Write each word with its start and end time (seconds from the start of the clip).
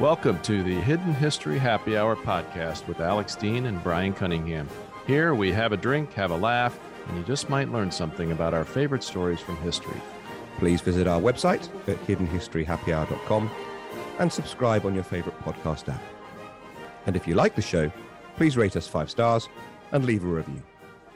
Welcome 0.00 0.42
to 0.42 0.62
the 0.62 0.78
Hidden 0.82 1.14
History 1.14 1.58
Happy 1.58 1.96
Hour 1.96 2.16
podcast 2.16 2.86
with 2.86 3.00
Alex 3.00 3.34
Dean 3.34 3.64
and 3.64 3.82
Brian 3.82 4.12
Cunningham. 4.12 4.68
Here 5.06 5.34
we 5.34 5.50
have 5.52 5.72
a 5.72 5.76
drink, 5.78 6.12
have 6.12 6.30
a 6.32 6.36
laugh, 6.36 6.78
and 7.08 7.16
you 7.16 7.24
just 7.24 7.48
might 7.48 7.72
learn 7.72 7.90
something 7.90 8.30
about 8.30 8.52
our 8.52 8.66
favorite 8.66 9.02
stories 9.02 9.40
from 9.40 9.56
history. 9.58 9.98
Please 10.58 10.82
visit 10.82 11.06
our 11.06 11.18
website 11.18 11.70
at 11.88 11.96
hiddenhistoryhappyhour.com 12.06 13.50
and 14.18 14.30
subscribe 14.30 14.84
on 14.84 14.94
your 14.94 15.02
favorite 15.02 15.40
podcast 15.40 15.88
app. 15.88 16.02
And 17.06 17.16
if 17.16 17.26
you 17.26 17.34
like 17.34 17.54
the 17.54 17.62
show, 17.62 17.90
please 18.36 18.58
rate 18.58 18.76
us 18.76 18.86
five 18.86 19.10
stars 19.10 19.48
and 19.92 20.04
leave 20.04 20.24
a 20.24 20.28
review. 20.28 20.62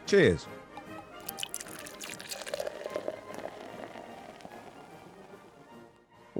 Cheers. 0.07 0.47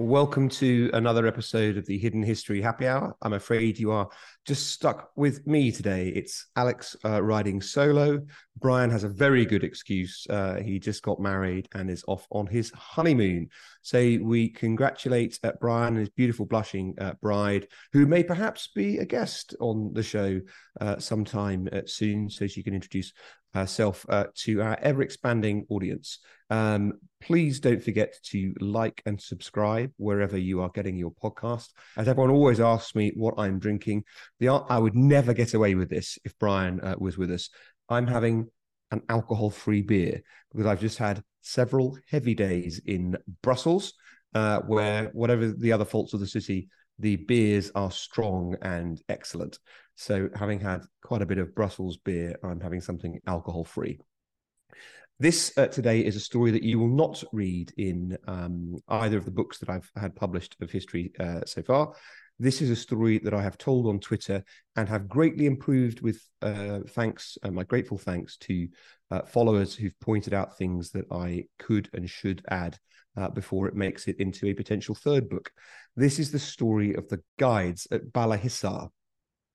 Welcome 0.01 0.49
to 0.49 0.89
another 0.95 1.27
episode 1.27 1.77
of 1.77 1.85
the 1.85 1.99
Hidden 1.99 2.23
History 2.23 2.63
Happy 2.63 2.89
Hour. 2.89 3.15
I'm 3.21 3.35
afraid 3.35 3.79
you 3.79 3.93
are 3.93 4.09
just 4.47 4.71
stuck 4.71 5.11
with 5.15 5.47
me 5.47 5.71
today. 5.71 6.09
It's 6.09 6.47
Alex 6.57 6.97
uh, 7.05 7.23
riding 7.23 7.61
solo. 7.61 8.23
Brian 8.59 8.89
has 8.89 9.05
a 9.05 9.11
very 9.11 9.45
good 9.45 9.63
excuse. 9.63 10.27
Uh, 10.31 10.55
he 10.55 10.79
just 10.79 11.03
got 11.03 11.21
married 11.21 11.69
and 11.75 11.91
is 11.91 12.03
off 12.09 12.27
on 12.31 12.47
his 12.47 12.71
honeymoon. 12.71 13.51
So 13.83 13.99
we 14.23 14.49
congratulate 14.49 15.39
uh, 15.45 15.53
Brian 15.61 15.89
and 15.89 15.99
his 15.99 16.09
beautiful 16.09 16.47
blushing 16.47 16.95
uh, 16.99 17.13
bride, 17.21 17.69
who 17.93 18.07
may 18.07 18.23
perhaps 18.23 18.71
be 18.75 18.97
a 18.99 19.05
guest 19.05 19.55
on 19.61 19.93
the 19.93 20.03
show 20.03 20.41
uh, 20.81 20.99
sometime 20.99 21.69
uh, 21.71 21.83
soon, 21.85 22.31
so 22.31 22.47
she 22.47 22.63
can 22.63 22.73
introduce 22.73 23.13
herself 23.53 24.07
to 24.35 24.63
our 24.63 24.79
ever 24.81 25.03
expanding 25.03 25.67
audience. 25.69 26.21
Um, 26.51 26.95
please 27.21 27.61
don't 27.61 27.83
forget 27.83 28.15
to 28.25 28.55
like 28.61 29.03
and 29.07 29.21
subscribe 29.21 29.93
wherever 29.97 30.37
you 30.37 30.61
are 30.61 30.71
getting 30.71 30.97
your 30.97 31.13
podcast. 31.13 31.69
As 31.97 32.09
everyone 32.09 32.31
always 32.31 32.61
asks 32.61 32.95
me 32.95 33.13
what 33.15 33.35
I'm 33.39 33.59
drinking, 33.59 34.05
the 34.41 34.49
I 34.49 34.79
would 34.79 34.97
never 34.97 35.33
get 35.33 35.55
away 35.55 35.75
with 35.75 35.89
this 35.89 36.19
if 36.25 36.37
Brian 36.39 36.81
uh, 36.81 36.97
was 36.99 37.17
with 37.17 37.31
us. 37.31 37.51
I'm 37.89 38.07
having 38.07 38.49
an 38.91 39.03
alcohol-free 39.09 39.83
beer 39.83 40.23
because 40.51 40.67
I've 40.67 40.81
just 40.81 40.99
had 40.99 41.23
several 41.43 41.97
heavy 42.11 42.35
days 42.35 42.81
in 42.85 43.17
Brussels, 43.43 43.95
uh, 44.35 44.61
where 44.61 45.11
whatever 45.13 45.53
the 45.53 45.73
other 45.73 45.85
faults 45.85 46.15
of 46.15 46.21
the 46.21 46.27
city, 46.27 46.69
the 46.99 47.17
beers 47.17 47.71
are 47.75 47.91
strong 47.91 48.57
and 48.63 49.01
excellent. 49.09 49.59
So, 49.97 50.29
having 50.35 50.61
had 50.61 50.83
quite 51.03 51.23
a 51.23 51.27
bit 51.27 51.39
of 51.39 51.55
Brussels 51.55 51.99
beer, 51.99 52.37
I'm 52.43 52.61
having 52.61 52.81
something 52.81 53.21
alcohol-free. 53.27 54.01
This 55.21 55.53
uh, 55.59 55.67
today 55.67 56.01
is 56.01 56.17
a 56.17 56.21
story 56.21 56.51
that 56.51 56.63
you 56.63 56.79
will 56.79 56.89
not 56.89 57.23
read 57.31 57.75
in 57.77 58.17
um, 58.27 58.79
either 58.89 59.19
of 59.19 59.27
the 59.27 59.31
books 59.31 59.59
that 59.59 59.69
I've 59.69 59.91
had 59.95 60.17
published 60.17 60.57
of 60.63 60.71
history 60.71 61.13
uh, 61.21 61.43
so 61.45 61.63
far. 61.63 61.93
This 62.39 62.63
is 62.63 62.71
a 62.71 62.75
story 62.75 63.19
that 63.19 63.35
I 63.35 63.43
have 63.43 63.59
told 63.59 63.87
on 63.87 64.01
Twitter 64.01 64.43
and 64.77 64.89
have 64.89 65.11
greatly 65.11 65.45
improved 65.45 66.01
with 66.01 66.27
uh, 66.41 66.79
thanks, 66.89 67.37
uh, 67.43 67.51
my 67.51 67.65
grateful 67.65 67.99
thanks 67.99 68.39
to 68.39 68.67
uh, 69.11 69.21
followers 69.27 69.75
who've 69.75 70.01
pointed 70.01 70.33
out 70.33 70.57
things 70.57 70.91
that 70.93 71.05
I 71.11 71.45
could 71.59 71.91
and 71.93 72.09
should 72.09 72.43
add 72.49 72.79
uh, 73.15 73.29
before 73.29 73.69
it 73.69 73.75
makes 73.75 74.09
it 74.09 74.21
into 74.21 74.47
a 74.47 74.55
potential 74.55 74.95
third 74.95 75.29
book. 75.29 75.53
This 75.97 76.19
is 76.19 76.33
the 76.33 76.39
story 76.39 76.95
of 76.95 77.07
the 77.09 77.21
guides 77.39 77.87
at 77.91 78.11
Bala 78.11 78.39
Hissar. 78.39 78.89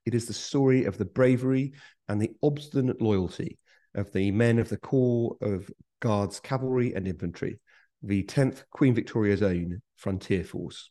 It 0.05 0.13
is 0.13 0.27
the 0.27 0.33
story 0.33 0.85
of 0.85 0.99
the 0.99 1.05
bravery 1.05 1.73
and 2.07 2.21
the 2.21 2.33
obstinate 2.43 3.01
loyalty 3.01 3.57
of 3.95 4.11
the 4.13 4.31
men 4.31 4.59
of 4.59 4.69
the 4.69 4.77
Corps 4.77 5.37
of 5.41 5.69
Guides 6.01 6.39
Cavalry 6.39 6.93
and 6.93 7.07
Infantry, 7.07 7.59
the 8.03 8.23
10th 8.23 8.63
Queen 8.69 8.93
Victoria's 8.93 9.41
own 9.41 9.81
frontier 9.95 10.43
force, 10.43 10.89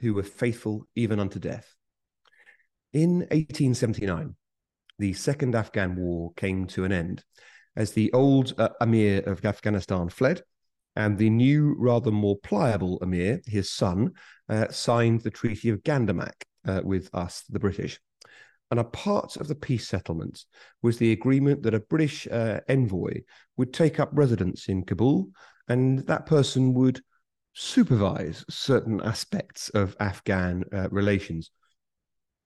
who 0.00 0.14
were 0.14 0.22
faithful 0.22 0.86
even 0.94 1.18
unto 1.18 1.38
death. 1.38 1.74
In 2.92 3.20
1879, 3.30 4.36
the 4.98 5.12
Second 5.14 5.54
Afghan 5.54 5.96
War 5.96 6.32
came 6.36 6.66
to 6.68 6.84
an 6.84 6.92
end 6.92 7.24
as 7.74 7.92
the 7.92 8.12
old 8.12 8.54
uh, 8.58 8.68
Emir 8.80 9.22
of 9.22 9.44
Afghanistan 9.44 10.08
fled, 10.08 10.42
and 10.94 11.16
the 11.16 11.30
new, 11.30 11.74
rather 11.78 12.10
more 12.10 12.36
pliable 12.38 12.98
Amir, 13.00 13.40
his 13.46 13.72
son, 13.72 14.12
uh, 14.48 14.68
signed 14.68 15.22
the 15.22 15.30
Treaty 15.30 15.70
of 15.70 15.82
Gandamak 15.82 16.44
uh, 16.66 16.82
with 16.84 17.08
us, 17.14 17.44
the 17.48 17.58
British. 17.58 17.98
And 18.72 18.80
a 18.80 18.84
part 18.84 19.36
of 19.36 19.48
the 19.48 19.54
peace 19.54 19.86
settlement 19.86 20.46
was 20.80 20.96
the 20.96 21.12
agreement 21.12 21.62
that 21.62 21.74
a 21.74 21.80
British 21.80 22.26
uh, 22.26 22.60
envoy 22.68 23.20
would 23.58 23.74
take 23.74 24.00
up 24.00 24.08
residence 24.14 24.66
in 24.66 24.86
Kabul, 24.86 25.28
and 25.68 25.98
that 26.06 26.24
person 26.24 26.72
would 26.72 27.02
supervise 27.52 28.46
certain 28.48 29.02
aspects 29.02 29.68
of 29.74 29.94
Afghan 30.00 30.64
uh, 30.72 30.88
relations. 30.88 31.50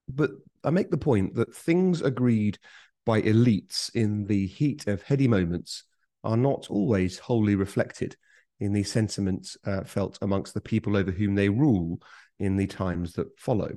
But 0.09 0.31
I 0.65 0.71
make 0.71 0.91
the 0.91 0.99
point 0.99 1.37
that 1.37 1.55
things 1.55 2.03
agreed 2.03 2.59
by 3.05 3.23
elites 3.23 3.95
in 3.95 4.27
the 4.27 4.49
heat 4.49 4.89
of 4.89 5.03
heady 5.03 5.29
moments 5.29 5.85
are 6.25 6.37
not 6.37 6.67
always 6.69 7.21
wholly 7.21 7.55
reflected 7.55 8.17
in 8.59 8.73
the 8.73 8.83
sentiments 8.83 9.57
uh, 9.65 9.85
felt 9.85 10.19
amongst 10.21 10.55
the 10.55 10.61
people 10.61 10.97
over 10.97 11.13
whom 11.13 11.37
they 11.37 11.51
rule 11.51 12.01
in 12.41 12.57
the 12.57 12.67
times 12.67 13.13
that 13.13 13.39
follow. 13.39 13.77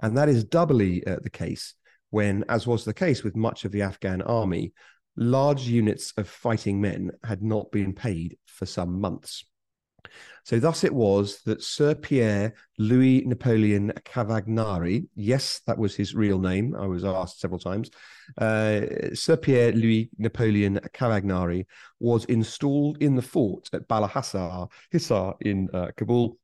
And 0.00 0.16
that 0.16 0.28
is 0.28 0.44
doubly 0.44 1.06
uh, 1.06 1.16
the 1.22 1.30
case 1.30 1.74
when, 2.10 2.44
as 2.48 2.66
was 2.66 2.84
the 2.84 2.94
case 2.94 3.22
with 3.22 3.36
much 3.36 3.64
of 3.64 3.72
the 3.72 3.82
Afghan 3.82 4.22
army, 4.22 4.72
large 5.16 5.62
units 5.62 6.12
of 6.16 6.28
fighting 6.28 6.80
men 6.80 7.10
had 7.24 7.42
not 7.42 7.70
been 7.70 7.92
paid 7.92 8.38
for 8.46 8.66
some 8.66 9.00
months. 9.00 9.44
So, 10.44 10.58
thus 10.58 10.84
it 10.84 10.94
was 10.94 11.42
that 11.44 11.62
Sir 11.62 11.94
Pierre 11.94 12.54
Louis 12.78 13.24
Napoleon 13.26 13.92
Cavagnari, 14.04 15.06
yes, 15.14 15.60
that 15.66 15.76
was 15.76 15.94
his 15.94 16.14
real 16.14 16.38
name, 16.38 16.74
I 16.74 16.86
was 16.86 17.04
asked 17.04 17.40
several 17.40 17.58
times, 17.58 17.90
uh, 18.38 18.80
Sir 19.12 19.36
Pierre 19.36 19.72
Louis 19.72 20.08
Napoleon 20.16 20.80
Cavagnari 20.94 21.66
was 22.00 22.24
installed 22.26 23.02
in 23.02 23.16
the 23.16 23.22
fort 23.22 23.68
at 23.74 23.88
Bala 23.88 24.08
Hissar, 24.08 24.70
Hissar 24.90 25.34
in 25.42 25.68
uh, 25.74 25.88
Kabul 25.96 26.38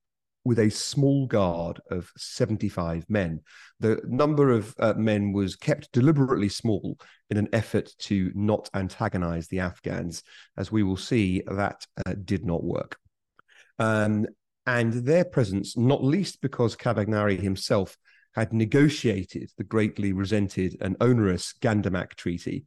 with 0.44 0.59
a 0.59 0.71
small 0.71 1.27
guard 1.27 1.81
of 1.91 2.10
75 2.16 3.06
men. 3.09 3.41
The 3.81 4.00
number 4.05 4.50
of 4.50 4.75
uh, 4.78 4.94
men 4.94 5.32
was 5.32 5.56
kept 5.56 5.93
deliberately 5.93 6.49
small 6.49 6.99
in 7.31 7.37
an 7.37 7.49
effort 7.53 7.91
to 8.00 8.31
not 8.34 8.69
antagonize 8.75 9.49
the 9.49 9.60
Afghans. 9.60 10.22
As 10.56 10.71
we 10.71 10.82
will 10.82 10.97
see, 10.97 11.43
that 11.47 11.87
uh, 12.06 12.15
did 12.25 12.44
not 12.44 12.62
work. 12.62 12.97
Um, 13.78 14.27
and 14.66 14.93
their 14.93 15.25
presence, 15.25 15.77
not 15.77 16.05
least 16.05 16.41
because 16.41 16.76
Cavagnari 16.76 17.41
himself 17.41 17.97
had 18.34 18.53
negotiated 18.53 19.50
the 19.56 19.65
greatly 19.65 20.12
resented 20.12 20.76
and 20.81 20.97
onerous 21.00 21.55
Gandamak 21.61 22.15
Treaty, 22.15 22.66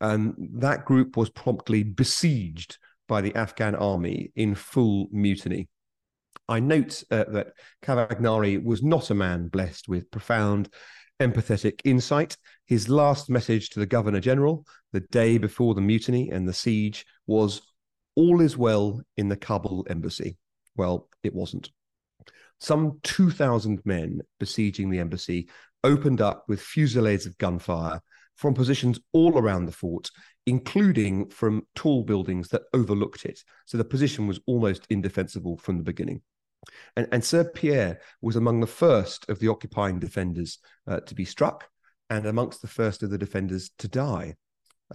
um, 0.00 0.34
that 0.54 0.84
group 0.84 1.16
was 1.16 1.30
promptly 1.30 1.82
besieged 1.82 2.78
by 3.08 3.20
the 3.20 3.34
Afghan 3.34 3.74
army 3.74 4.32
in 4.34 4.54
full 4.54 5.08
mutiny. 5.12 5.68
I 6.48 6.60
note 6.60 7.02
uh, 7.10 7.24
that 7.28 7.52
Cavagnari 7.82 8.62
was 8.62 8.82
not 8.82 9.10
a 9.10 9.14
man 9.14 9.48
blessed 9.48 9.88
with 9.88 10.10
profound 10.10 10.68
empathetic 11.20 11.80
insight. 11.84 12.36
His 12.66 12.88
last 12.88 13.30
message 13.30 13.70
to 13.70 13.80
the 13.80 13.86
Governor 13.86 14.20
General, 14.20 14.66
the 14.92 15.00
day 15.00 15.38
before 15.38 15.74
the 15.74 15.80
mutiny 15.80 16.30
and 16.30 16.46
the 16.46 16.52
siege, 16.52 17.06
was 17.26 17.62
All 18.14 18.40
is 18.40 18.56
well 18.56 19.00
in 19.16 19.28
the 19.28 19.36
Kabul 19.36 19.86
embassy. 19.88 20.36
Well, 20.76 21.08
it 21.22 21.34
wasn't. 21.34 21.70
Some 22.60 23.00
2,000 23.02 23.80
men 23.84 24.20
besieging 24.38 24.90
the 24.90 24.98
embassy 24.98 25.48
opened 25.82 26.20
up 26.20 26.44
with 26.48 26.60
fusillades 26.60 27.26
of 27.26 27.38
gunfire 27.38 28.00
from 28.36 28.54
positions 28.54 28.98
all 29.12 29.38
around 29.38 29.66
the 29.66 29.72
fort, 29.72 30.10
including 30.46 31.28
from 31.28 31.66
tall 31.74 32.02
buildings 32.02 32.48
that 32.48 32.62
overlooked 32.72 33.24
it. 33.24 33.40
So 33.66 33.78
the 33.78 33.84
position 33.84 34.26
was 34.26 34.40
almost 34.46 34.86
indefensible 34.90 35.56
from 35.58 35.78
the 35.78 35.84
beginning. 35.84 36.22
And, 36.96 37.08
and 37.12 37.24
Sir 37.24 37.44
Pierre 37.44 38.00
was 38.20 38.36
among 38.36 38.60
the 38.60 38.66
first 38.66 39.28
of 39.28 39.38
the 39.38 39.48
occupying 39.48 39.98
defenders 39.98 40.58
uh, 40.86 41.00
to 41.00 41.14
be 41.14 41.24
struck 41.24 41.68
and 42.10 42.26
amongst 42.26 42.62
the 42.62 42.68
first 42.68 43.02
of 43.02 43.10
the 43.10 43.18
defenders 43.18 43.70
to 43.78 43.88
die. 43.88 44.34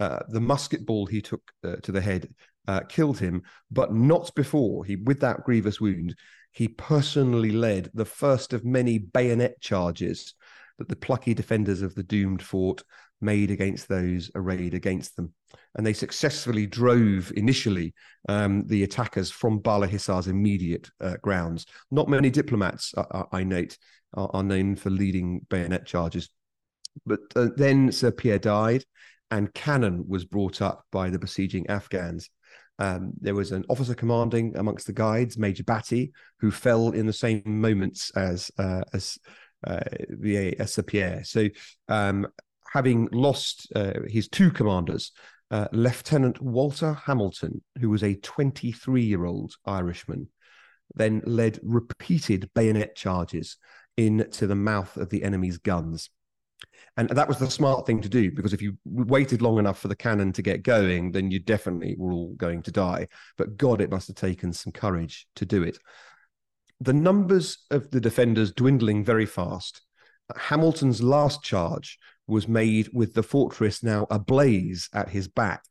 Uh, 0.00 0.20
the 0.28 0.40
musket 0.40 0.86
ball 0.86 1.06
he 1.06 1.20
took 1.20 1.42
uh, 1.64 1.76
to 1.82 1.92
the 1.92 2.00
head 2.00 2.28
uh, 2.68 2.80
killed 2.88 3.18
him, 3.18 3.42
but 3.70 3.92
not 3.92 4.32
before 4.34 4.84
he, 4.84 4.96
with 4.96 5.20
that 5.20 5.44
grievous 5.44 5.80
wound, 5.80 6.14
he 6.52 6.68
personally 6.68 7.50
led 7.50 7.90
the 7.94 8.04
first 8.04 8.52
of 8.52 8.64
many 8.64 8.98
bayonet 8.98 9.60
charges 9.60 10.34
that 10.80 10.88
the 10.88 10.96
plucky 10.96 11.34
defenders 11.34 11.82
of 11.82 11.94
the 11.94 12.02
doomed 12.02 12.42
fort 12.42 12.82
made 13.20 13.50
against 13.50 13.86
those 13.86 14.30
arrayed 14.34 14.72
against 14.72 15.14
them. 15.14 15.34
And 15.74 15.86
they 15.86 15.92
successfully 15.92 16.66
drove 16.66 17.30
initially 17.36 17.92
um, 18.30 18.64
the 18.66 18.82
attackers 18.82 19.30
from 19.30 19.58
Bala 19.58 19.86
Hissar's 19.86 20.26
immediate 20.26 20.90
uh, 21.02 21.16
grounds. 21.22 21.66
Not 21.90 22.08
many 22.08 22.30
diplomats, 22.30 22.94
uh, 22.96 23.24
I 23.30 23.44
note, 23.44 23.76
are, 24.14 24.30
are, 24.32 24.42
known 24.42 24.74
for 24.74 24.88
leading 24.88 25.46
bayonet 25.50 25.84
charges. 25.84 26.30
But 27.04 27.20
uh, 27.36 27.48
then 27.56 27.92
Sir 27.92 28.10
Pierre 28.10 28.38
died, 28.38 28.84
and 29.30 29.52
cannon 29.52 30.06
was 30.08 30.24
brought 30.24 30.62
up 30.62 30.86
by 30.90 31.10
the 31.10 31.18
besieging 31.18 31.68
Afghans. 31.68 32.30
Um, 32.78 33.12
there 33.20 33.34
was 33.34 33.52
an 33.52 33.66
officer 33.68 33.94
commanding 33.94 34.56
amongst 34.56 34.86
the 34.86 34.94
guides, 34.94 35.36
Major 35.36 35.62
Batty, 35.62 36.12
who 36.40 36.50
fell 36.50 36.92
in 36.92 37.06
the 37.06 37.12
same 37.12 37.42
moments 37.44 38.10
as 38.16 38.50
uh, 38.58 38.80
as 38.94 39.18
uh, 39.66 39.80
the 40.08 40.56
Sapieha. 40.60 41.26
So, 41.26 41.48
um, 41.88 42.26
having 42.72 43.08
lost 43.12 43.70
uh, 43.74 43.94
his 44.08 44.28
two 44.28 44.50
commanders, 44.50 45.12
uh, 45.50 45.66
Lieutenant 45.72 46.40
Walter 46.40 46.94
Hamilton, 46.94 47.62
who 47.80 47.90
was 47.90 48.04
a 48.04 48.14
23 48.14 49.02
year 49.02 49.24
old 49.24 49.54
Irishman, 49.66 50.28
then 50.94 51.22
led 51.24 51.58
repeated 51.62 52.50
bayonet 52.54 52.96
charges 52.96 53.56
into 53.96 54.46
the 54.46 54.54
mouth 54.54 54.96
of 54.96 55.10
the 55.10 55.22
enemy's 55.22 55.58
guns. 55.58 56.10
And 56.96 57.08
that 57.10 57.28
was 57.28 57.38
the 57.38 57.50
smart 57.50 57.86
thing 57.86 58.00
to 58.02 58.08
do 58.08 58.30
because 58.30 58.52
if 58.52 58.60
you 58.60 58.76
waited 58.84 59.40
long 59.42 59.58
enough 59.58 59.78
for 59.78 59.88
the 59.88 59.96
cannon 59.96 60.32
to 60.34 60.42
get 60.42 60.62
going, 60.62 61.12
then 61.12 61.30
you 61.30 61.38
definitely 61.38 61.96
were 61.98 62.12
all 62.12 62.34
going 62.36 62.62
to 62.62 62.70
die. 62.70 63.08
But 63.38 63.56
God, 63.56 63.80
it 63.80 63.90
must 63.90 64.08
have 64.08 64.16
taken 64.16 64.52
some 64.52 64.72
courage 64.72 65.26
to 65.36 65.46
do 65.46 65.62
it. 65.62 65.78
The 66.80 66.92
numbers 66.92 67.58
of 67.70 67.90
the 67.90 68.00
defenders 68.00 68.52
dwindling 68.52 69.04
very 69.04 69.26
fast. 69.26 69.82
Hamilton's 70.34 71.02
last 71.02 71.42
charge 71.42 71.98
was 72.26 72.48
made 72.48 72.88
with 72.92 73.14
the 73.14 73.22
fortress 73.22 73.82
now 73.82 74.06
ablaze 74.10 74.88
at 74.94 75.10
his 75.10 75.28
back. 75.28 75.64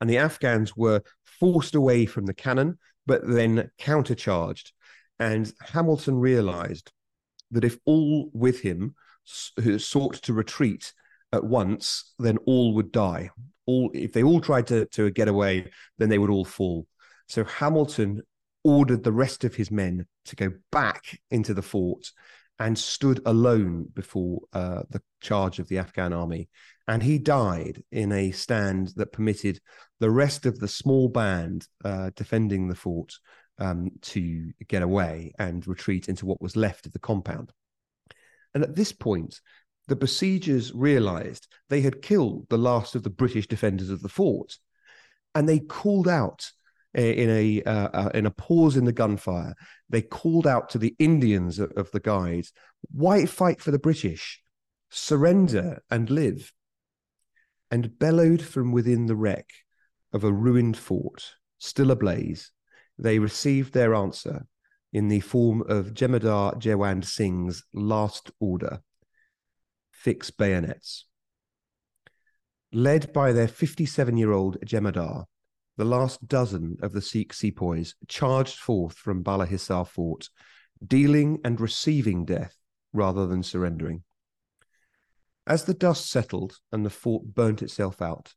And 0.00 0.08
the 0.08 0.18
Afghans 0.18 0.76
were 0.76 1.02
forced 1.24 1.74
away 1.74 2.06
from 2.06 2.26
the 2.26 2.34
cannon, 2.34 2.78
but 3.06 3.26
then 3.26 3.70
countercharged. 3.78 4.70
And 5.18 5.52
Hamilton 5.60 6.18
realized 6.18 6.92
that 7.50 7.64
if 7.64 7.78
all 7.84 8.30
with 8.32 8.60
him 8.60 8.94
sought 9.78 10.14
to 10.22 10.32
retreat 10.32 10.92
at 11.32 11.44
once, 11.44 12.14
then 12.18 12.38
all 12.38 12.74
would 12.74 12.92
die. 12.92 13.30
All 13.66 13.90
if 13.94 14.12
they 14.12 14.22
all 14.22 14.40
tried 14.40 14.66
to, 14.68 14.86
to 14.86 15.10
get 15.10 15.28
away, 15.28 15.70
then 15.98 16.08
they 16.08 16.18
would 16.18 16.30
all 16.30 16.44
fall. 16.44 16.86
So 17.28 17.44
Hamilton 17.44 18.22
ordered 18.64 19.04
the 19.04 19.12
rest 19.12 19.44
of 19.44 19.54
his 19.54 19.70
men 19.70 20.06
to 20.24 20.36
go 20.36 20.50
back 20.72 21.20
into 21.30 21.54
the 21.54 21.62
fort 21.62 22.10
and 22.58 22.78
stood 22.78 23.20
alone 23.26 23.88
before 23.94 24.40
uh, 24.52 24.82
the 24.90 25.02
charge 25.20 25.58
of 25.58 25.68
the 25.68 25.78
Afghan 25.78 26.12
army. 26.12 26.48
And 26.86 27.02
he 27.02 27.18
died 27.18 27.82
in 27.92 28.12
a 28.12 28.30
stand 28.30 28.92
that 28.96 29.12
permitted 29.12 29.60
the 30.00 30.10
rest 30.10 30.46
of 30.46 30.58
the 30.58 30.68
small 30.68 31.08
band 31.08 31.66
uh, 31.84 32.10
defending 32.14 32.68
the 32.68 32.74
fort 32.74 33.12
um, 33.58 33.90
to 34.02 34.52
get 34.68 34.82
away 34.82 35.32
and 35.38 35.66
retreat 35.66 36.08
into 36.08 36.26
what 36.26 36.42
was 36.42 36.56
left 36.56 36.86
of 36.86 36.92
the 36.92 36.98
compound. 36.98 37.52
And 38.54 38.62
at 38.62 38.76
this 38.76 38.92
point, 38.92 39.40
the 39.88 39.96
besiegers 39.96 40.72
realized 40.72 41.48
they 41.68 41.80
had 41.80 42.02
killed 42.02 42.46
the 42.48 42.58
last 42.58 42.94
of 42.94 43.02
the 43.02 43.10
British 43.10 43.46
defenders 43.46 43.90
of 43.90 44.02
the 44.02 44.08
fort. 44.08 44.56
And 45.34 45.48
they 45.48 45.58
called 45.58 46.08
out 46.08 46.50
in 46.94 47.30
a 47.30 47.62
uh, 47.62 47.88
uh, 47.92 48.10
in 48.14 48.26
a 48.26 48.30
pause 48.30 48.76
in 48.76 48.84
the 48.84 48.92
gunfire. 48.92 49.54
They 49.88 50.02
called 50.02 50.46
out 50.46 50.70
to 50.70 50.78
the 50.78 50.94
Indians 50.98 51.58
of, 51.58 51.90
the 51.92 52.00
guides, 52.00 52.52
"Why 52.90 53.26
fight 53.26 53.60
for 53.60 53.70
the 53.70 53.78
British? 53.78 54.40
Surrender 54.90 55.82
and 55.90 56.10
live." 56.10 56.52
And 57.70 57.98
bellowed 57.98 58.42
from 58.42 58.72
within 58.72 59.06
the 59.06 59.16
wreck 59.16 59.50
of 60.12 60.22
a 60.22 60.32
ruined 60.32 60.76
fort, 60.76 61.34
still 61.58 61.90
ablaze, 61.90 62.52
they 62.98 63.18
received 63.18 63.72
their 63.72 63.94
answer 63.94 64.46
in 64.92 65.08
the 65.08 65.20
form 65.20 65.62
of 65.68 65.92
Jemadar 65.92 66.54
Jaiwand 66.60 67.04
Singh's 67.04 67.64
last 67.72 68.30
order 68.38 68.80
fix 70.04 70.30
bayonets. 70.30 71.06
Led 72.72 73.12
by 73.14 73.32
their 73.32 73.48
57 73.48 74.16
year 74.18 74.32
old 74.32 74.58
Jemadar, 74.64 75.24
the 75.76 75.84
last 75.84 76.26
dozen 76.28 76.76
of 76.82 76.92
the 76.92 77.02
Sikh 77.02 77.32
sepoys 77.32 77.94
charged 78.08 78.58
forth 78.58 78.96
from 78.96 79.22
Bala 79.22 79.46
Hissar 79.46 79.84
fort, 79.84 80.28
dealing 80.86 81.40
and 81.44 81.60
receiving 81.60 82.24
death 82.24 82.56
rather 82.92 83.26
than 83.26 83.42
surrendering. 83.42 84.02
As 85.46 85.64
the 85.64 85.74
dust 85.74 86.10
settled 86.10 86.58
and 86.72 86.86
the 86.86 86.90
fort 86.90 87.34
burnt 87.34 87.62
itself 87.62 88.00
out, 88.00 88.34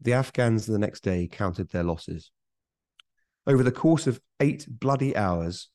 the 0.00 0.12
Afghans 0.12 0.66
the 0.66 0.78
next 0.78 1.00
day 1.00 1.28
counted 1.30 1.70
their 1.70 1.82
losses. 1.82 2.30
Over 3.46 3.62
the 3.62 3.72
course 3.72 4.06
of 4.06 4.20
eight 4.40 4.66
bloody 4.68 5.16
hours, 5.16 5.68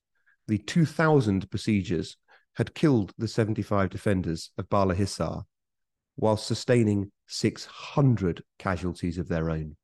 the 0.48 0.58
2,000 0.58 1.50
besiegers 1.50 2.18
had 2.56 2.76
killed 2.76 3.14
the 3.18 3.28
75 3.28 3.90
defenders 3.90 4.52
of 4.58 4.70
Bala 4.70 4.94
Hissar 4.94 5.44
while 6.16 6.38
sustaining 6.38 7.12
600 7.28 8.44
casualties 8.60 9.18
of 9.18 9.28
their 9.28 9.50
own. 9.50 9.78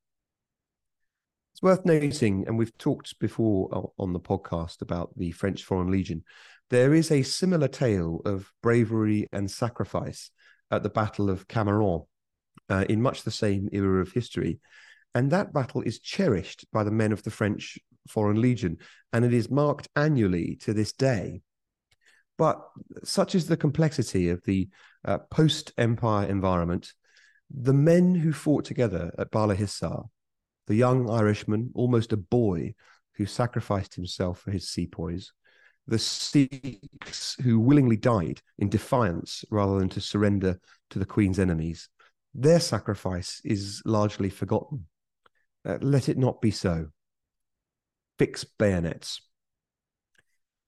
It's 1.58 1.62
worth 1.64 1.84
noting, 1.84 2.44
and 2.46 2.56
we've 2.56 2.78
talked 2.78 3.18
before 3.18 3.90
on 3.98 4.12
the 4.12 4.20
podcast 4.20 4.80
about 4.80 5.10
the 5.16 5.32
French 5.32 5.64
Foreign 5.64 5.90
Legion, 5.90 6.22
there 6.70 6.94
is 6.94 7.10
a 7.10 7.24
similar 7.24 7.66
tale 7.66 8.20
of 8.24 8.52
bravery 8.62 9.26
and 9.32 9.50
sacrifice 9.50 10.30
at 10.70 10.84
the 10.84 10.88
Battle 10.88 11.28
of 11.28 11.48
Camerone 11.48 12.06
uh, 12.68 12.84
in 12.88 13.02
much 13.02 13.24
the 13.24 13.32
same 13.32 13.68
era 13.72 14.00
of 14.00 14.12
history. 14.12 14.60
And 15.16 15.32
that 15.32 15.52
battle 15.52 15.82
is 15.82 15.98
cherished 15.98 16.64
by 16.72 16.84
the 16.84 16.92
men 16.92 17.10
of 17.10 17.24
the 17.24 17.32
French 17.32 17.76
Foreign 18.06 18.40
Legion, 18.40 18.76
and 19.12 19.24
it 19.24 19.34
is 19.34 19.50
marked 19.50 19.88
annually 19.96 20.54
to 20.60 20.72
this 20.72 20.92
day. 20.92 21.42
But 22.36 22.62
such 23.02 23.34
is 23.34 23.48
the 23.48 23.56
complexity 23.56 24.28
of 24.28 24.44
the 24.44 24.68
uh, 25.04 25.18
post 25.28 25.72
empire 25.76 26.28
environment, 26.28 26.92
the 27.50 27.74
men 27.74 28.14
who 28.14 28.32
fought 28.32 28.64
together 28.64 29.12
at 29.18 29.32
Bala 29.32 29.56
Hissar 29.56 30.04
the 30.68 30.76
young 30.76 31.10
Irishman, 31.10 31.70
almost 31.74 32.12
a 32.12 32.16
boy, 32.16 32.74
who 33.14 33.26
sacrificed 33.26 33.94
himself 33.94 34.40
for 34.40 34.52
his 34.52 34.68
sepoys, 34.68 35.32
the 35.86 35.98
Sikhs 35.98 37.36
who 37.42 37.58
willingly 37.58 37.96
died 37.96 38.40
in 38.58 38.68
defiance 38.68 39.44
rather 39.50 39.78
than 39.78 39.88
to 39.88 40.00
surrender 40.00 40.60
to 40.90 40.98
the 40.98 41.06
Queen's 41.06 41.38
enemies. 41.38 41.88
Their 42.34 42.60
sacrifice 42.60 43.40
is 43.44 43.82
largely 43.86 44.28
forgotten. 44.28 44.86
Uh, 45.66 45.78
let 45.80 46.08
it 46.08 46.18
not 46.18 46.40
be 46.42 46.50
so. 46.50 46.88
Fix 48.18 48.44
bayonets. 48.44 49.22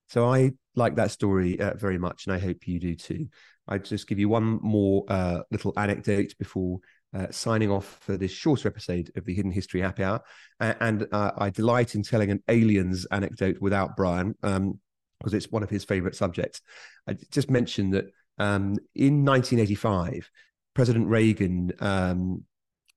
So 0.09 0.27
I 0.27 0.51
like 0.75 0.95
that 0.95 1.11
story 1.11 1.59
uh, 1.59 1.75
very 1.75 1.99
much, 1.99 2.25
and 2.25 2.35
I 2.35 2.39
hope 2.39 2.67
you 2.67 2.79
do 2.79 2.95
too. 2.95 3.27
I 3.67 3.77
just 3.77 4.07
give 4.07 4.19
you 4.19 4.27
one 4.27 4.59
more 4.61 5.05
uh, 5.07 5.43
little 5.51 5.73
anecdote 5.77 6.33
before 6.39 6.79
uh, 7.13 7.27
signing 7.29 7.69
off 7.69 7.97
for 8.01 8.17
this 8.17 8.31
shorter 8.31 8.67
episode 8.67 9.11
of 9.15 9.25
the 9.25 9.33
Hidden 9.33 9.51
History 9.51 9.81
Happy 9.81 10.03
Hour. 10.03 10.21
and 10.59 11.07
uh, 11.11 11.31
I 11.37 11.49
delight 11.49 11.95
in 11.95 12.03
telling 12.03 12.31
an 12.31 12.43
aliens 12.47 13.05
anecdote 13.11 13.57
without 13.59 13.97
Brian 13.97 14.35
um, 14.43 14.79
because 15.19 15.33
it's 15.33 15.51
one 15.51 15.63
of 15.63 15.69
his 15.69 15.83
favorite 15.83 16.15
subjects. 16.15 16.61
I 17.07 17.15
just 17.31 17.49
mentioned 17.49 17.93
that 17.93 18.05
um, 18.37 18.77
in 18.95 19.23
1985, 19.25 20.29
President 20.73 21.07
Reagan 21.07 21.71
um, 21.79 22.43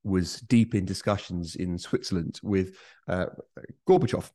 was 0.05 0.41
deep 0.41 0.75
in 0.75 0.85
discussions 0.85 1.57
in 1.57 1.79
Switzerland 1.79 2.41
with 2.43 2.77
uh, 3.09 3.27
Gorbachev. 3.89 4.31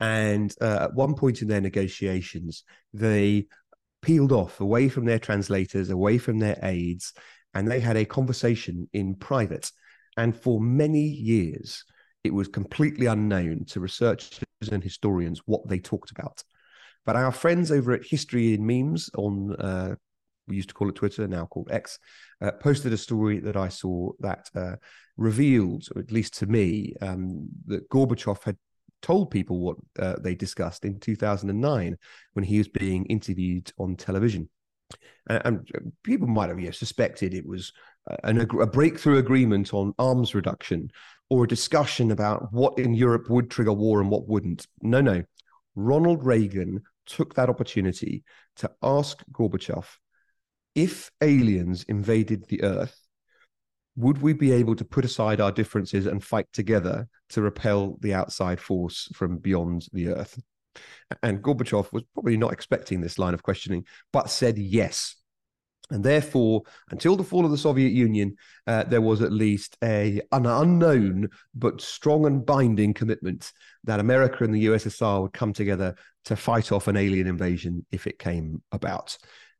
And 0.00 0.54
uh, 0.60 0.78
at 0.82 0.94
one 0.94 1.14
point 1.14 1.42
in 1.42 1.48
their 1.48 1.60
negotiations, 1.60 2.64
they 2.92 3.46
peeled 4.00 4.32
off 4.32 4.60
away 4.60 4.88
from 4.88 5.04
their 5.04 5.18
translators, 5.18 5.90
away 5.90 6.18
from 6.18 6.38
their 6.38 6.58
aides, 6.62 7.12
and 7.54 7.68
they 7.68 7.80
had 7.80 7.96
a 7.96 8.04
conversation 8.04 8.88
in 8.92 9.14
private. 9.14 9.70
And 10.16 10.36
for 10.36 10.60
many 10.60 11.02
years, 11.02 11.84
it 12.24 12.34
was 12.34 12.48
completely 12.48 13.06
unknown 13.06 13.64
to 13.66 13.80
researchers 13.80 14.40
and 14.70 14.82
historians 14.82 15.40
what 15.46 15.68
they 15.68 15.78
talked 15.78 16.10
about. 16.10 16.42
But 17.06 17.16
our 17.16 17.32
friends 17.32 17.70
over 17.70 17.92
at 17.92 18.04
History 18.04 18.54
in 18.54 18.66
Memes 18.66 19.08
on, 19.16 19.54
uh, 19.56 19.94
we 20.46 20.56
used 20.56 20.68
to 20.68 20.74
call 20.74 20.88
it 20.88 20.96
Twitter, 20.96 21.26
now 21.26 21.46
called 21.46 21.68
X, 21.70 21.98
uh, 22.40 22.52
posted 22.52 22.92
a 22.92 22.98
story 22.98 23.38
that 23.40 23.56
I 23.56 23.68
saw 23.68 24.10
that 24.20 24.50
uh, 24.54 24.76
revealed, 25.16 25.86
or 25.94 26.02
at 26.02 26.12
least 26.12 26.34
to 26.38 26.46
me, 26.46 26.94
um, 27.00 27.48
that 27.66 27.88
Gorbachev 27.88 28.42
had 28.42 28.56
told 29.00 29.30
people 29.30 29.60
what 29.60 29.76
uh, 29.98 30.16
they 30.20 30.34
discussed 30.34 30.84
in 30.84 30.98
2009 30.98 31.96
when 32.32 32.44
he 32.44 32.58
was 32.58 32.68
being 32.68 33.06
interviewed 33.06 33.72
on 33.78 33.96
television 33.96 34.48
and 35.28 35.68
people 36.02 36.26
might 36.26 36.48
have 36.48 36.74
suspected 36.74 37.34
it 37.34 37.46
was 37.46 37.72
an, 38.24 38.40
a 38.40 38.66
breakthrough 38.66 39.18
agreement 39.18 39.74
on 39.74 39.94
arms 39.98 40.34
reduction 40.34 40.90
or 41.30 41.44
a 41.44 41.48
discussion 41.48 42.10
about 42.10 42.52
what 42.52 42.78
in 42.78 42.94
Europe 42.94 43.28
would 43.28 43.50
trigger 43.50 43.72
war 43.72 44.00
and 44.00 44.10
what 44.10 44.28
wouldn't. 44.28 44.66
No, 44.80 45.00
no. 45.00 45.22
Ronald 45.74 46.24
Reagan 46.24 46.82
took 47.06 47.34
that 47.34 47.50
opportunity 47.50 48.24
to 48.56 48.70
ask 48.82 49.22
Gorbachev 49.32 49.84
if 50.74 51.10
aliens 51.20 51.84
invaded 51.88 52.46
the 52.46 52.62
Earth, 52.62 52.96
would 53.96 54.22
we 54.22 54.32
be 54.32 54.52
able 54.52 54.76
to 54.76 54.84
put 54.84 55.04
aside 55.04 55.40
our 55.40 55.50
differences 55.50 56.06
and 56.06 56.22
fight 56.22 56.46
together 56.52 57.08
to 57.30 57.42
repel 57.42 57.96
the 58.00 58.14
outside 58.14 58.60
force 58.60 59.08
from 59.12 59.38
beyond 59.38 59.86
the 59.92 60.08
Earth? 60.08 60.40
And 61.22 61.42
Gorbachev 61.42 61.92
was 61.92 62.02
probably 62.14 62.36
not 62.36 62.52
expecting 62.52 63.00
this 63.00 63.18
line 63.18 63.34
of 63.34 63.42
questioning, 63.42 63.84
but 64.12 64.30
said 64.30 64.58
yes. 64.58 65.16
And 65.90 66.04
therefore, 66.04 66.62
until 66.90 67.16
the 67.16 67.24
fall 67.24 67.46
of 67.46 67.50
the 67.50 67.56
Soviet 67.56 67.92
Union, 67.92 68.36
uh, 68.66 68.84
there 68.84 69.00
was 69.00 69.22
at 69.22 69.32
least 69.32 69.76
a, 69.82 70.20
an 70.32 70.44
unknown 70.44 71.28
but 71.54 71.80
strong 71.80 72.26
and 72.26 72.44
binding 72.44 72.92
commitment 72.92 73.52
that 73.84 74.00
America 74.00 74.44
and 74.44 74.54
the 74.54 74.66
USSR 74.66 75.22
would 75.22 75.32
come 75.32 75.54
together 75.54 75.94
to 76.26 76.36
fight 76.36 76.72
off 76.72 76.88
an 76.88 76.96
alien 76.96 77.26
invasion 77.26 77.86
if 77.90 78.06
it 78.06 78.18
came 78.18 78.62
about. 78.70 79.16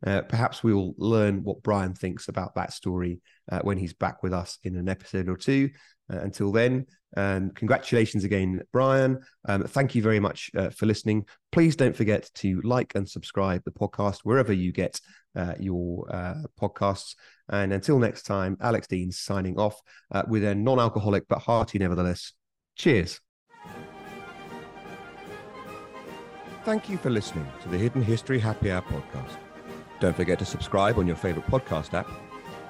Uh, 0.07 0.21
perhaps 0.23 0.63
we 0.63 0.73
will 0.73 0.95
learn 0.99 1.43
what 1.43 1.63
Brian 1.63 1.95
thinks 1.95 2.29
about 2.29 2.55
that 2.55 2.73
story 2.73 3.21
uh, 3.51 3.61
when 3.63 3.79
he's 3.79 3.95
back 3.95 4.23
with 4.23 4.33
us 4.33 4.59
in 4.63 4.77
an 4.77 4.89
episode 4.89 5.29
or 5.29 5.37
two. 5.37 5.71
Uh, 6.13 6.19
until 6.19 6.53
then, 6.53 6.87
um, 7.17 7.51
congratulations 7.51 8.25
again, 8.25 8.63
Brian. 8.73 9.21
Um, 9.49 9.65
thank 9.65 9.95
you 9.95 10.03
very 10.03 10.21
much 10.21 10.51
uh, 10.57 10.71
for 10.71 10.87
listening. 10.87 11.27
Please 11.53 11.77
don't 11.77 11.97
forget 11.97 12.31
to 12.37 12.61
like 12.63 12.95
and 12.95 13.09
subscribe 13.09 13.63
the 13.65 13.71
podcast 13.71 14.21
wherever 14.25 14.53
you 14.53 14.73
get 14.73 15.01
uh, 15.37 15.55
your 15.59 16.07
uh, 16.15 16.35
podcasts. 16.61 17.15
And 17.49 17.73
until 17.73 17.99
next 17.99 18.23
time, 18.25 18.57
Alex 18.61 18.87
Dean 18.87 19.11
signing 19.11 19.59
off 19.59 19.81
uh, 20.13 20.23
with 20.29 20.45
a 20.45 20.55
non 20.55 20.79
alcoholic 20.79 21.27
but 21.29 21.39
hearty 21.39 21.79
nevertheless. 21.79 22.33
Cheers. 22.77 23.21
Thank 26.65 26.91
you 26.91 26.99
for 26.99 27.09
listening 27.09 27.47
to 27.63 27.69
the 27.69 27.79
Hidden 27.79 28.03
History 28.03 28.39
Happy 28.39 28.71
Hour 28.71 28.83
podcast. 28.83 29.39
Don't 30.01 30.15
forget 30.15 30.39
to 30.41 30.45
subscribe 30.45 30.99
on 30.99 31.07
your 31.07 31.17
favorite 31.17 31.47
podcast 31.47 31.95
app. 31.95 32.09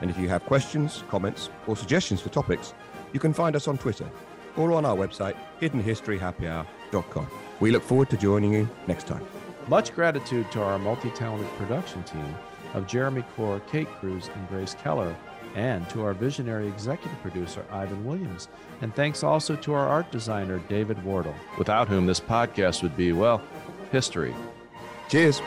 And 0.00 0.08
if 0.08 0.16
you 0.16 0.28
have 0.28 0.44
questions, 0.44 1.02
comments, 1.08 1.50
or 1.66 1.76
suggestions 1.76 2.20
for 2.20 2.28
topics, 2.28 2.74
you 3.12 3.20
can 3.20 3.32
find 3.32 3.56
us 3.56 3.68
on 3.68 3.78
Twitter 3.78 4.08
or 4.56 4.72
on 4.72 4.84
our 4.84 4.96
website, 4.96 5.36
hiddenhistoryhappyhour.com. 5.60 7.26
We 7.60 7.70
look 7.70 7.82
forward 7.82 8.10
to 8.10 8.16
joining 8.16 8.52
you 8.52 8.68
next 8.86 9.06
time. 9.06 9.24
Much 9.68 9.94
gratitude 9.94 10.50
to 10.52 10.62
our 10.62 10.78
multi 10.78 11.10
talented 11.10 11.48
production 11.56 12.02
team 12.04 12.34
of 12.74 12.86
Jeremy 12.86 13.22
Core, 13.36 13.60
Kate 13.70 13.88
Cruz, 14.00 14.28
and 14.34 14.48
Grace 14.48 14.74
Keller, 14.74 15.14
and 15.54 15.88
to 15.90 16.02
our 16.04 16.14
visionary 16.14 16.68
executive 16.68 17.20
producer, 17.20 17.64
Ivan 17.70 18.04
Williams. 18.04 18.48
And 18.80 18.94
thanks 18.94 19.22
also 19.22 19.56
to 19.56 19.74
our 19.74 19.88
art 19.88 20.10
designer, 20.10 20.58
David 20.68 21.02
Wardle, 21.04 21.34
without 21.58 21.88
whom 21.88 22.06
this 22.06 22.20
podcast 22.20 22.82
would 22.82 22.96
be, 22.96 23.12
well, 23.12 23.42
history. 23.90 24.34
Cheers. 25.08 25.40